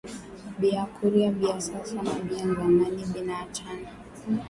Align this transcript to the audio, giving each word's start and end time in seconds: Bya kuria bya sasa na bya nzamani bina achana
Bya 0.59 0.83
kuria 0.95 1.29
bya 1.37 1.53
sasa 1.65 1.95
na 2.05 2.15
bya 2.25 2.41
nzamani 2.49 3.03
bina 3.13 3.35
achana 3.43 3.89